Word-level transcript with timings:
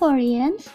Euphorians. 0.00 0.72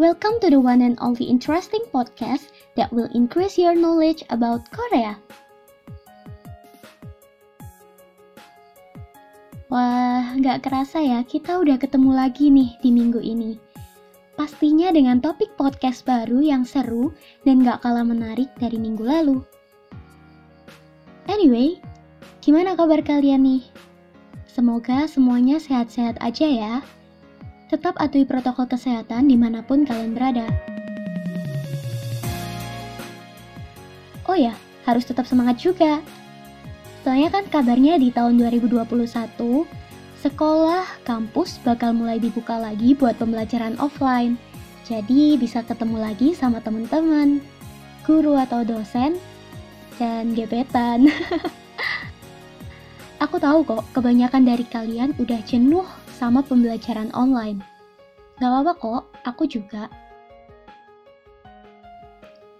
Welcome 0.00 0.40
to 0.40 0.48
the 0.48 0.56
one 0.56 0.80
and 0.80 0.96
only 1.04 1.28
interesting 1.28 1.84
podcast 1.92 2.48
that 2.80 2.88
will 2.88 3.12
increase 3.12 3.60
your 3.60 3.76
knowledge 3.76 4.24
about 4.32 4.64
Korea. 4.72 5.20
Wah, 9.68 10.32
nggak 10.32 10.64
kerasa 10.64 10.96
ya, 10.96 11.20
kita 11.28 11.60
udah 11.60 11.76
ketemu 11.76 12.08
lagi 12.16 12.48
nih 12.48 12.72
di 12.80 12.88
minggu 12.88 13.20
ini. 13.20 13.60
Pastinya 14.32 14.96
dengan 14.96 15.20
topik 15.20 15.52
podcast 15.60 16.08
baru 16.08 16.40
yang 16.40 16.64
seru 16.64 17.12
dan 17.44 17.60
nggak 17.60 17.84
kalah 17.84 18.00
menarik 18.08 18.48
dari 18.56 18.80
minggu 18.80 19.04
lalu. 19.04 19.44
Anyway, 21.28 21.76
gimana 22.40 22.72
kabar 22.72 23.04
kalian 23.04 23.44
nih? 23.44 23.68
Semoga 24.48 25.04
semuanya 25.04 25.60
sehat-sehat 25.60 26.16
aja 26.24 26.48
ya. 26.48 26.74
Tetap 27.68 28.00
atuhi 28.00 28.24
protokol 28.24 28.64
kesehatan 28.64 29.28
di 29.28 29.36
mana 29.36 29.60
pun 29.60 29.84
kalian 29.84 30.16
berada. 30.16 30.48
Oh 34.24 34.32
ya, 34.32 34.56
harus 34.88 35.04
tetap 35.04 35.28
semangat 35.28 35.60
juga. 35.60 36.00
Soalnya 37.04 37.28
kan 37.28 37.44
kabarnya 37.44 38.00
di 38.00 38.08
tahun 38.08 38.40
2021, 38.40 39.68
sekolah, 40.24 40.84
kampus 41.04 41.60
bakal 41.60 41.92
mulai 41.92 42.16
dibuka 42.16 42.56
lagi 42.56 42.96
buat 42.96 43.20
pembelajaran 43.20 43.76
offline. 43.76 44.40
Jadi 44.88 45.36
bisa 45.36 45.60
ketemu 45.60 46.00
lagi 46.00 46.32
sama 46.32 46.64
teman-teman, 46.64 47.44
guru 48.08 48.32
atau 48.40 48.64
dosen, 48.64 49.20
dan 50.00 50.32
gebetan. 50.32 51.04
Aku 53.28 53.36
tahu 53.36 53.60
kok, 53.60 53.84
kebanyakan 53.92 54.48
dari 54.48 54.64
kalian 54.64 55.12
udah 55.20 55.44
jenuh 55.44 55.84
sama 56.18 56.42
pembelajaran 56.42 57.14
online. 57.14 57.62
Gak 58.42 58.50
apa-apa 58.50 58.72
kok, 58.74 59.02
aku 59.22 59.46
juga. 59.46 59.86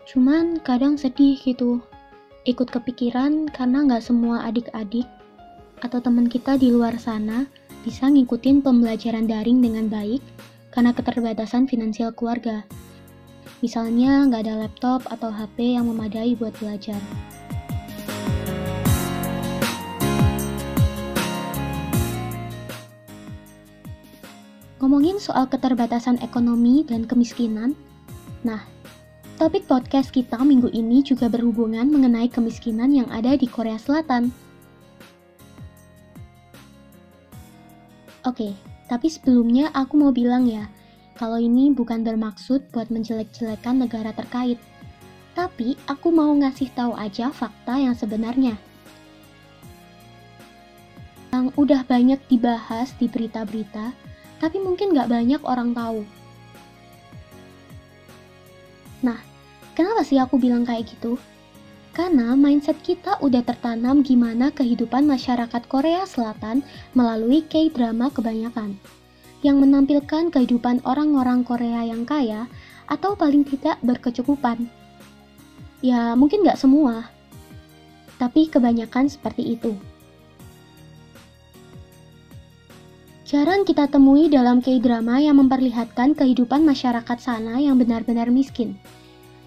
Cuman 0.06 0.62
kadang 0.62 0.94
sedih 0.94 1.34
gitu, 1.42 1.82
ikut 2.46 2.70
kepikiran 2.70 3.50
karena 3.50 3.82
gak 3.90 4.06
semua 4.06 4.46
adik-adik 4.46 5.10
atau 5.82 5.98
teman 5.98 6.30
kita 6.30 6.54
di 6.54 6.70
luar 6.70 6.94
sana 6.98 7.50
bisa 7.82 8.06
ngikutin 8.06 8.62
pembelajaran 8.62 9.26
daring 9.26 9.62
dengan 9.62 9.86
baik 9.90 10.22
karena 10.74 10.94
keterbatasan 10.94 11.66
finansial 11.66 12.14
keluarga. 12.14 12.62
Misalnya 13.58 14.22
nggak 14.30 14.42
ada 14.46 14.54
laptop 14.66 15.02
atau 15.10 15.34
HP 15.34 15.74
yang 15.74 15.90
memadai 15.90 16.38
buat 16.38 16.54
belajar. 16.62 16.98
Ngomongin 24.88 25.20
soal 25.20 25.44
keterbatasan 25.44 26.16
ekonomi 26.24 26.80
dan 26.80 27.04
kemiskinan, 27.04 27.76
nah, 28.40 28.64
topik 29.36 29.68
podcast 29.68 30.08
kita 30.08 30.40
minggu 30.40 30.72
ini 30.72 31.04
juga 31.04 31.28
berhubungan 31.28 31.92
mengenai 31.92 32.32
kemiskinan 32.32 32.96
yang 32.96 33.04
ada 33.12 33.36
di 33.36 33.44
Korea 33.44 33.76
Selatan. 33.76 34.32
Oke, 38.24 38.56
tapi 38.88 39.12
sebelumnya 39.12 39.68
aku 39.76 40.00
mau 40.00 40.08
bilang 40.08 40.48
ya, 40.48 40.64
kalau 41.20 41.36
ini 41.36 41.68
bukan 41.68 42.00
bermaksud 42.00 42.72
buat 42.72 42.88
menjelek-jelekan 42.88 43.84
negara 43.84 44.16
terkait. 44.16 44.56
Tapi 45.36 45.76
aku 45.84 46.08
mau 46.08 46.32
ngasih 46.32 46.72
tahu 46.72 46.96
aja 46.96 47.28
fakta 47.28 47.76
yang 47.76 47.92
sebenarnya. 47.92 48.56
Yang 51.28 51.52
udah 51.60 51.84
banyak 51.84 52.24
dibahas 52.32 52.96
di 52.96 53.04
berita-berita, 53.04 54.07
tapi 54.38 54.62
mungkin 54.62 54.94
nggak 54.94 55.10
banyak 55.10 55.42
orang 55.42 55.74
tahu. 55.74 56.02
Nah, 59.02 59.18
kenapa 59.78 60.02
sih 60.02 60.18
aku 60.18 60.38
bilang 60.38 60.66
kayak 60.66 60.90
gitu? 60.90 61.18
Karena 61.94 62.38
mindset 62.38 62.78
kita 62.82 63.18
udah 63.18 63.42
tertanam 63.42 64.06
gimana 64.06 64.54
kehidupan 64.54 65.02
masyarakat 65.06 65.62
Korea 65.66 66.06
Selatan 66.06 66.62
melalui 66.94 67.42
K-drama 67.42 68.10
kebanyakan, 68.14 68.78
yang 69.42 69.58
menampilkan 69.58 70.30
kehidupan 70.30 70.82
orang-orang 70.86 71.42
Korea 71.42 71.82
yang 71.86 72.06
kaya 72.06 72.46
atau 72.86 73.18
paling 73.18 73.42
tidak 73.42 73.82
berkecukupan. 73.82 74.70
Ya, 75.82 76.14
mungkin 76.18 76.42
nggak 76.46 76.58
semua, 76.58 77.10
tapi 78.18 78.50
kebanyakan 78.50 79.10
seperti 79.10 79.58
itu. 79.58 79.78
Jarang 83.28 83.68
kita 83.68 83.92
temui 83.92 84.32
dalam 84.32 84.64
K-drama 84.64 85.20
yang 85.20 85.36
memperlihatkan 85.36 86.16
kehidupan 86.16 86.64
masyarakat 86.64 87.18
sana 87.20 87.60
yang 87.60 87.76
benar-benar 87.76 88.32
miskin. 88.32 88.80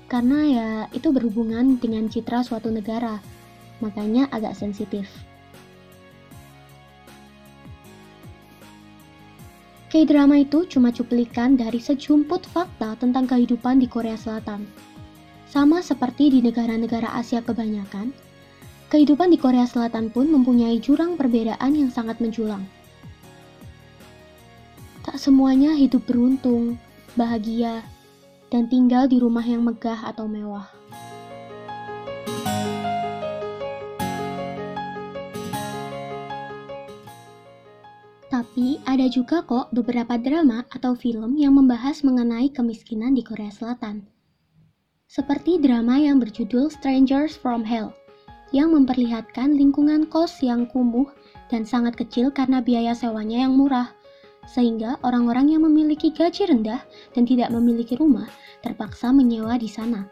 Karena 0.05 0.39
ya 0.45 0.69
itu 0.93 1.09
berhubungan 1.09 1.81
dengan 1.81 2.05
citra 2.05 2.45
suatu 2.45 2.69
negara, 2.69 3.17
makanya 3.81 4.29
agak 4.29 4.53
sensitif. 4.53 5.09
K-drama 9.89 10.45
itu 10.45 10.69
cuma 10.69 10.93
cuplikan 10.93 11.57
dari 11.57 11.81
sejumput 11.81 12.45
fakta 12.53 12.93
tentang 13.01 13.25
kehidupan 13.25 13.81
di 13.81 13.89
Korea 13.89 14.13
Selatan. 14.13 14.61
Sama 15.49 15.81
seperti 15.81 16.29
di 16.29 16.45
negara-negara 16.45 17.17
Asia 17.17 17.41
kebanyakan, 17.41 18.13
kehidupan 18.93 19.33
di 19.33 19.41
Korea 19.41 19.65
Selatan 19.65 20.13
pun 20.13 20.29
mempunyai 20.29 20.77
jurang 20.77 21.17
perbedaan 21.17 21.73
yang 21.73 21.89
sangat 21.89 22.21
menjulang. 22.21 22.61
Tak 25.11 25.19
semuanya 25.19 25.75
hidup 25.75 26.07
beruntung, 26.07 26.79
bahagia, 27.19 27.83
dan 28.47 28.72
tinggal 28.72 29.11
di 29.11 29.19
rumah 29.19 29.44
yang 29.44 29.59
megah 29.59 30.07
atau 30.07 30.23
mewah. 30.23 30.72
Tapi 38.31 38.79
ada 38.88 39.03
juga 39.11 39.44
kok 39.44 39.75
beberapa 39.75 40.16
drama 40.16 40.63
atau 40.72 40.95
film 40.95 41.35
yang 41.35 41.59
membahas 41.59 42.07
mengenai 42.07 42.47
kemiskinan 42.47 43.11
di 43.11 43.19
Korea 43.19 43.51
Selatan. 43.51 44.07
Seperti 45.11 45.59
drama 45.59 45.99
yang 45.99 46.23
berjudul 46.23 46.72
Strangers 46.72 47.35
from 47.35 47.67
Hell, 47.67 47.91
yang 48.55 48.72
memperlihatkan 48.72 49.59
lingkungan 49.59 50.07
kos 50.07 50.39
yang 50.39 50.72
kumuh 50.72 51.11
dan 51.51 51.67
sangat 51.67 51.99
kecil 51.99 52.31
karena 52.31 52.63
biaya 52.63 52.95
sewanya 52.95 53.43
yang 53.43 53.59
murah 53.59 53.91
sehingga 54.51 55.00
orang-orang 55.07 55.56
yang 55.56 55.63
memiliki 55.63 56.12
gaji 56.12 56.51
rendah 56.51 56.84
dan 57.16 57.23
tidak 57.23 57.47
memiliki 57.56 57.95
rumah 57.95 58.28
terpaksa 58.59 59.16
menyewa 59.16 59.56
di 59.56 59.72
sana. 59.72 60.03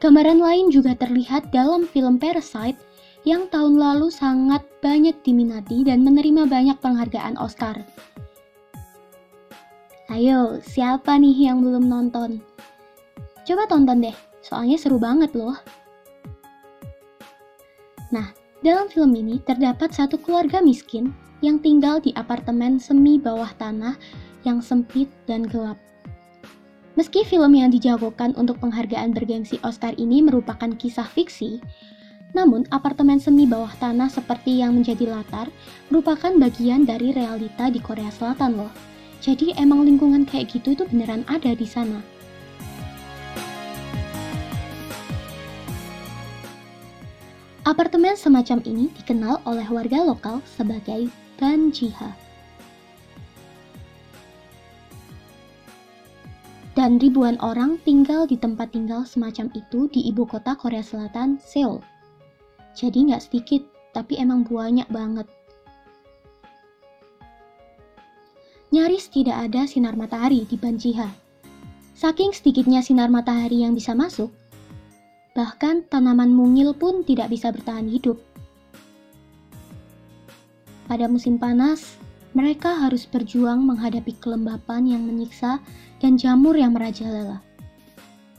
Gambaran 0.00 0.40
lain 0.40 0.72
juga 0.72 0.96
terlihat 0.96 1.52
dalam 1.52 1.84
film 1.84 2.16
Parasite 2.16 2.76
yang 3.24 3.48
tahun 3.48 3.80
lalu 3.80 4.12
sangat 4.12 4.64
banyak 4.84 5.16
diminati 5.24 5.84
dan 5.84 6.04
menerima 6.04 6.44
banyak 6.44 6.76
penghargaan 6.80 7.40
Oscar. 7.40 7.80
Ayo, 10.12 10.60
siapa 10.60 11.16
nih 11.16 11.48
yang 11.48 11.64
belum 11.64 11.88
nonton? 11.88 12.44
Coba 13.48 13.64
tonton 13.64 14.04
deh, 14.04 14.16
soalnya 14.44 14.76
seru 14.76 15.00
banget 15.00 15.32
loh. 15.32 15.56
Nah, 18.12 18.28
dalam 18.60 18.92
film 18.92 19.16
ini 19.16 19.40
terdapat 19.40 19.96
satu 19.96 20.20
keluarga 20.20 20.60
miskin 20.60 21.12
yang 21.44 21.60
tinggal 21.60 22.00
di 22.00 22.16
apartemen 22.16 22.80
semi 22.80 23.20
bawah 23.20 23.52
tanah 23.60 24.00
yang 24.48 24.64
sempit 24.64 25.12
dan 25.28 25.44
gelap. 25.44 25.76
Meski 26.96 27.20
film 27.28 27.52
yang 27.52 27.68
dijagokan 27.68 28.32
untuk 28.40 28.56
penghargaan 28.64 29.12
bergengsi 29.12 29.60
Oscar 29.60 29.92
ini 30.00 30.24
merupakan 30.24 30.72
kisah 30.72 31.04
fiksi, 31.04 31.60
namun 32.32 32.64
apartemen 32.72 33.20
semi 33.20 33.44
bawah 33.44 33.70
tanah 33.76 34.08
seperti 34.08 34.64
yang 34.64 34.72
menjadi 34.72 35.12
latar 35.12 35.52
merupakan 35.92 36.32
bagian 36.40 36.88
dari 36.88 37.12
realita 37.12 37.68
di 37.68 37.82
Korea 37.82 38.08
Selatan 38.08 38.56
loh. 38.56 38.72
Jadi 39.20 39.52
emang 39.60 39.84
lingkungan 39.84 40.24
kayak 40.24 40.48
gitu 40.48 40.72
itu 40.72 40.88
beneran 40.88 41.28
ada 41.28 41.52
di 41.52 41.68
sana. 41.68 42.00
Apartemen 47.64 48.12
semacam 48.12 48.60
ini 48.68 48.92
dikenal 48.92 49.40
oleh 49.48 49.64
warga 49.72 50.04
lokal 50.04 50.44
sebagai 50.44 51.23
Banjiha. 51.34 52.14
Dan 56.78 56.98
ribuan 57.02 57.38
orang 57.42 57.82
tinggal 57.82 58.26
di 58.30 58.38
tempat 58.38 58.70
tinggal 58.70 59.02
semacam 59.02 59.50
itu 59.54 59.90
di 59.90 60.06
ibu 60.10 60.26
kota 60.26 60.54
Korea 60.54 60.82
Selatan, 60.82 61.42
Seoul. 61.42 61.82
Jadi 62.74 63.10
nggak 63.10 63.22
sedikit, 63.30 63.62
tapi 63.90 64.18
emang 64.18 64.46
banyak 64.46 64.86
banget. 64.90 65.26
Nyaris 68.74 69.06
tidak 69.10 69.38
ada 69.50 69.70
sinar 69.70 69.94
matahari 69.94 70.46
di 70.46 70.58
Banjiha. 70.58 71.10
Saking 71.94 72.34
sedikitnya 72.34 72.82
sinar 72.82 73.06
matahari 73.06 73.62
yang 73.62 73.74
bisa 73.74 73.94
masuk, 73.94 74.34
bahkan 75.34 75.86
tanaman 75.86 76.30
mungil 76.30 76.74
pun 76.74 77.06
tidak 77.06 77.30
bisa 77.30 77.54
bertahan 77.54 77.86
hidup 77.86 78.18
pada 80.84 81.08
musim 81.08 81.40
panas, 81.40 81.96
mereka 82.34 82.74
harus 82.74 83.06
berjuang 83.06 83.62
menghadapi 83.62 84.18
kelembapan 84.18 84.90
yang 84.90 85.02
menyiksa 85.06 85.62
dan 86.02 86.18
jamur 86.18 86.58
yang 86.58 86.74
merajalela. 86.74 87.40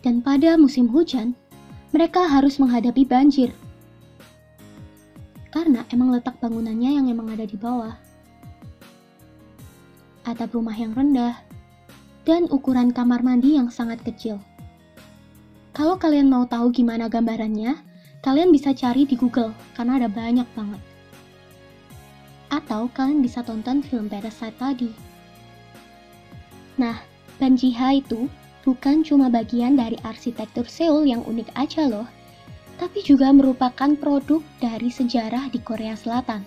Dan 0.04 0.22
pada 0.22 0.60
musim 0.60 0.86
hujan, 0.92 1.34
mereka 1.96 2.28
harus 2.28 2.60
menghadapi 2.62 3.08
banjir. 3.08 3.56
Karena 5.50 5.88
emang 5.90 6.12
letak 6.12 6.36
bangunannya 6.44 7.00
yang 7.00 7.08
emang 7.08 7.32
ada 7.32 7.48
di 7.48 7.56
bawah. 7.56 7.96
Atap 10.28 10.52
rumah 10.54 10.76
yang 10.76 10.92
rendah, 10.92 11.40
dan 12.28 12.50
ukuran 12.52 12.92
kamar 12.92 13.24
mandi 13.24 13.56
yang 13.56 13.72
sangat 13.72 14.04
kecil. 14.04 14.42
Kalau 15.72 15.96
kalian 15.96 16.28
mau 16.28 16.44
tahu 16.44 16.76
gimana 16.76 17.08
gambarannya, 17.08 17.80
kalian 18.20 18.52
bisa 18.52 18.76
cari 18.76 19.08
di 19.08 19.16
Google, 19.16 19.56
karena 19.78 20.04
ada 20.04 20.10
banyak 20.12 20.48
banget. 20.52 20.95
Atau 22.66 22.90
kalian 22.98 23.22
bisa 23.22 23.46
tonton 23.46 23.86
film 23.86 24.10
Parasite 24.10 24.58
tadi. 24.58 24.90
Nah, 26.82 26.98
Banjiha 27.38 28.02
itu 28.02 28.26
bukan 28.66 29.06
cuma 29.06 29.30
bagian 29.30 29.78
dari 29.78 30.02
arsitektur 30.02 30.66
Seoul 30.66 31.06
yang 31.06 31.22
unik 31.30 31.54
aja 31.54 31.86
loh, 31.86 32.10
tapi 32.82 33.06
juga 33.06 33.30
merupakan 33.30 33.94
produk 33.94 34.42
dari 34.58 34.90
sejarah 34.90 35.54
di 35.54 35.62
Korea 35.62 35.94
Selatan. 35.94 36.42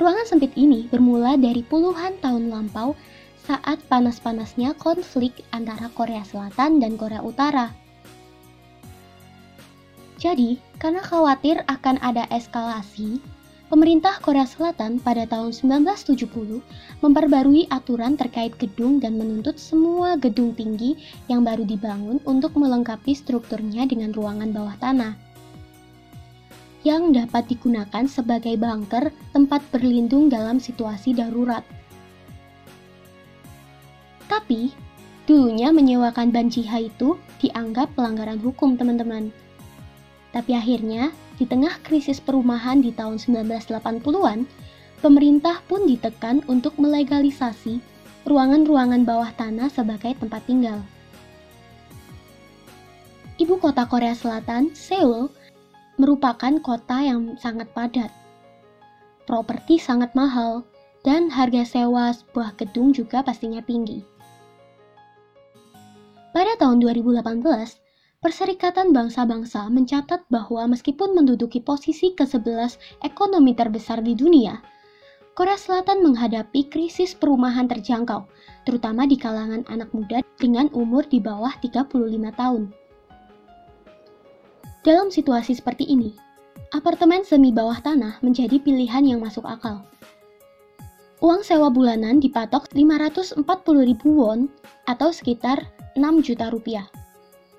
Ruangan 0.00 0.24
sempit 0.24 0.56
ini 0.56 0.88
bermula 0.88 1.36
dari 1.36 1.60
puluhan 1.60 2.16
tahun 2.24 2.48
lampau 2.48 2.96
saat 3.44 3.78
panas-panasnya 3.86 4.72
konflik 4.80 5.44
antara 5.52 5.92
Korea 5.92 6.24
Selatan 6.24 6.80
dan 6.80 6.96
Korea 6.96 7.20
Utara. 7.20 7.70
Jadi, 10.16 10.56
karena 10.80 11.04
khawatir 11.04 11.60
akan 11.68 12.00
ada 12.00 12.24
eskalasi, 12.32 13.20
pemerintah 13.66 14.22
Korea 14.22 14.46
Selatan 14.46 15.02
pada 15.02 15.26
tahun 15.26 15.50
1970 15.50 16.62
memperbarui 17.02 17.66
aturan 17.68 18.14
terkait 18.14 18.54
gedung 18.56 19.02
dan 19.02 19.18
menuntut 19.18 19.58
semua 19.58 20.14
gedung 20.14 20.54
tinggi 20.54 20.94
yang 21.26 21.42
baru 21.42 21.66
dibangun 21.66 22.22
untuk 22.22 22.54
melengkapi 22.54 23.12
strukturnya 23.14 23.86
dengan 23.90 24.14
ruangan 24.14 24.54
bawah 24.54 24.76
tanah 24.78 25.14
yang 26.86 27.10
dapat 27.10 27.50
digunakan 27.50 28.06
sebagai 28.06 28.54
bunker 28.54 29.10
tempat 29.34 29.58
berlindung 29.74 30.30
dalam 30.30 30.62
situasi 30.62 31.18
darurat. 31.18 31.66
Tapi, 34.30 34.70
dulunya 35.26 35.74
menyewakan 35.74 36.30
banjiha 36.30 36.86
itu 36.86 37.18
dianggap 37.42 37.90
pelanggaran 37.98 38.38
hukum 38.38 38.78
teman-teman. 38.78 39.34
Tapi 40.34 40.54
akhirnya 40.54 41.14
di 41.36 41.44
tengah 41.44 41.78
krisis 41.84 42.18
perumahan 42.18 42.80
di 42.80 42.90
tahun 42.94 43.20
1980-an, 43.20 44.48
pemerintah 45.04 45.60
pun 45.68 45.84
ditekan 45.84 46.40
untuk 46.48 46.74
melegalisasi 46.80 47.78
ruangan-ruangan 48.26 49.06
bawah 49.06 49.30
tanah 49.38 49.70
sebagai 49.70 50.18
tempat 50.18 50.42
tinggal. 50.48 50.82
Ibu 53.36 53.60
kota 53.60 53.84
Korea 53.84 54.16
Selatan, 54.16 54.72
Seoul, 54.72 55.28
merupakan 56.00 56.56
kota 56.64 57.04
yang 57.04 57.36
sangat 57.36 57.68
padat. 57.76 58.08
Properti 59.28 59.76
sangat 59.76 60.16
mahal, 60.16 60.64
dan 61.06 61.30
harga 61.30 61.62
sewa 61.62 62.10
sebuah 62.10 62.58
gedung 62.58 62.90
juga 62.90 63.22
pastinya 63.22 63.62
tinggi. 63.62 64.02
Pada 66.34 66.58
tahun 66.58 66.82
2018, 66.82 67.85
Perserikatan 68.16 68.96
Bangsa-Bangsa 68.96 69.68
mencatat 69.68 70.24
bahwa 70.32 70.72
meskipun 70.72 71.12
menduduki 71.12 71.60
posisi 71.60 72.16
ke-11 72.16 73.04
ekonomi 73.04 73.52
terbesar 73.52 74.00
di 74.00 74.16
dunia, 74.16 74.56
Korea 75.36 75.60
Selatan 75.60 76.00
menghadapi 76.00 76.72
krisis 76.72 77.12
perumahan 77.12 77.68
terjangkau, 77.68 78.24
terutama 78.64 79.04
di 79.04 79.20
kalangan 79.20 79.68
anak 79.68 79.92
muda 79.92 80.24
dengan 80.40 80.72
umur 80.72 81.04
di 81.04 81.20
bawah 81.20 81.52
35 81.60 81.92
tahun. 82.40 82.72
Dalam 84.80 85.12
situasi 85.12 85.60
seperti 85.60 85.84
ini, 85.84 86.16
apartemen 86.72 87.20
semi 87.20 87.52
bawah 87.52 87.84
tanah 87.84 88.16
menjadi 88.24 88.56
pilihan 88.56 89.04
yang 89.04 89.20
masuk 89.20 89.44
akal. 89.44 89.84
Uang 91.20 91.44
sewa 91.44 91.68
bulanan 91.68 92.16
dipatok 92.16 92.72
540 92.72 93.44
ribu 93.84 94.08
won 94.24 94.48
atau 94.88 95.12
sekitar 95.12 95.68
6 96.00 96.00
juta 96.24 96.48
rupiah. 96.48 96.88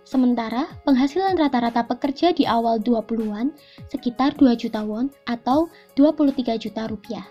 Sementara 0.08 0.72
penghasilan 0.88 1.36
rata-rata 1.36 1.84
pekerja 1.84 2.32
di 2.32 2.48
awal 2.48 2.80
20-an 2.80 3.52
sekitar 3.92 4.40
2 4.40 4.56
juta 4.56 4.80
won 4.80 5.12
atau 5.28 5.68
23 6.00 6.56
juta 6.56 6.88
rupiah. 6.88 7.28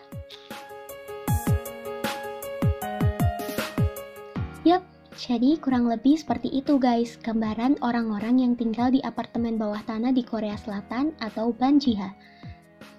Yap, 4.69 4.85
jadi 5.17 5.57
kurang 5.57 5.89
lebih 5.89 6.21
seperti 6.21 6.53
itu 6.53 6.77
guys 6.77 7.17
gambaran 7.25 7.81
orang-orang 7.81 8.45
yang 8.45 8.53
tinggal 8.53 8.93
di 8.93 9.01
apartemen 9.01 9.57
bawah 9.57 9.81
tanah 9.89 10.13
di 10.13 10.21
Korea 10.21 10.61
Selatan 10.61 11.17
atau 11.17 11.57
Banjiha. 11.57 12.13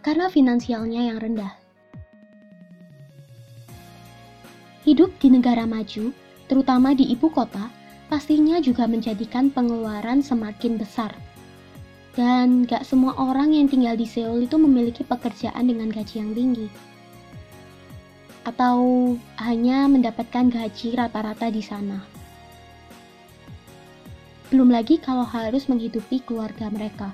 Karena 0.02 0.26
finansialnya 0.26 1.14
yang 1.14 1.22
rendah. 1.22 1.54
Hidup 4.90 5.14
di 5.22 5.30
negara 5.30 5.70
maju, 5.70 6.10
terutama 6.50 6.98
di 6.98 7.14
ibu 7.14 7.30
kota, 7.30 7.70
pastinya 8.08 8.60
juga 8.64 8.88
menjadikan 8.88 9.52
pengeluaran 9.52 10.24
semakin 10.24 10.80
besar. 10.80 11.12
Dan 12.18 12.66
gak 12.66 12.82
semua 12.82 13.14
orang 13.14 13.54
yang 13.54 13.70
tinggal 13.70 13.94
di 13.94 14.10
Seoul 14.10 14.50
itu 14.50 14.58
memiliki 14.58 15.06
pekerjaan 15.06 15.70
dengan 15.70 15.94
gaji 15.94 16.16
yang 16.18 16.34
tinggi. 16.34 16.68
Atau 18.42 19.14
hanya 19.38 19.86
mendapatkan 19.86 20.50
gaji 20.50 20.98
rata-rata 20.98 21.52
di 21.54 21.62
sana. 21.62 22.02
Belum 24.50 24.72
lagi 24.72 24.98
kalau 24.98 25.28
harus 25.28 25.68
menghidupi 25.68 26.24
keluarga 26.24 26.72
mereka. 26.72 27.12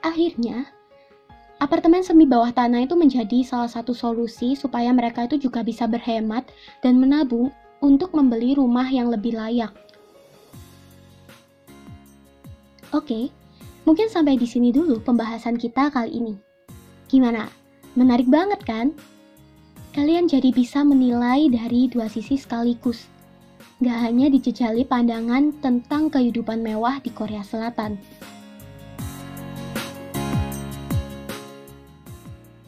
Akhirnya, 0.00 0.64
apartemen 1.60 2.00
semi 2.00 2.24
bawah 2.24 2.48
tanah 2.48 2.88
itu 2.88 2.96
menjadi 2.96 3.44
salah 3.44 3.68
satu 3.68 3.92
solusi 3.92 4.56
supaya 4.56 4.88
mereka 4.96 5.28
itu 5.28 5.36
juga 5.36 5.60
bisa 5.60 5.84
berhemat 5.84 6.48
dan 6.80 6.96
menabung 6.96 7.52
untuk 7.80 8.12
membeli 8.12 8.56
rumah 8.56 8.86
yang 8.88 9.08
lebih 9.08 9.36
layak. 9.36 9.72
Oke, 12.92 13.32
mungkin 13.88 14.12
sampai 14.12 14.36
di 14.36 14.44
sini 14.44 14.70
dulu 14.70 15.00
pembahasan 15.00 15.56
kita 15.56 15.88
kali 15.88 16.20
ini. 16.20 16.34
Gimana? 17.08 17.48
Menarik 17.96 18.30
banget 18.30 18.60
kan? 18.62 18.94
Kalian 19.90 20.30
jadi 20.30 20.54
bisa 20.54 20.86
menilai 20.86 21.50
dari 21.50 21.90
dua 21.90 22.06
sisi 22.06 22.38
sekaligus. 22.38 23.10
Gak 23.82 23.98
hanya 24.06 24.30
dijejali 24.30 24.86
pandangan 24.86 25.56
tentang 25.58 26.12
kehidupan 26.12 26.62
mewah 26.62 27.02
di 27.02 27.10
Korea 27.10 27.42
Selatan. 27.42 27.98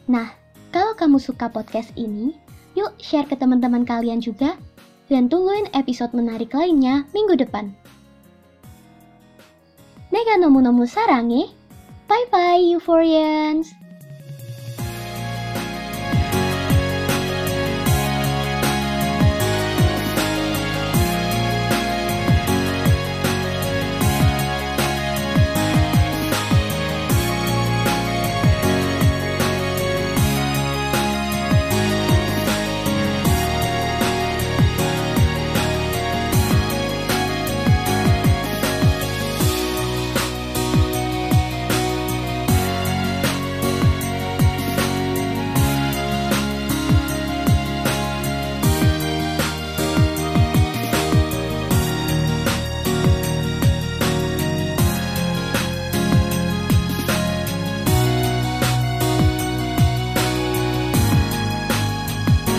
Nah, 0.09 0.35
kalau 0.73 0.97
kamu 0.97 1.21
suka 1.21 1.47
podcast 1.47 1.95
ini, 1.95 2.35
yuk 2.75 2.97
share 2.99 3.29
ke 3.29 3.39
teman-teman 3.39 3.87
kalian 3.87 4.19
juga 4.19 4.59
dan 5.13 5.29
tungguin 5.29 5.69
episode 5.77 6.09
menarik 6.17 6.49
lainnya 6.57 7.05
minggu 7.13 7.37
depan. 7.37 7.69
Nega 10.09 10.41
nomu 10.41 10.65
nomu 10.65 10.89
sarangi. 10.89 11.53
Bye 12.09 12.25
bye 12.33 12.57
Euphorians. 12.73 13.82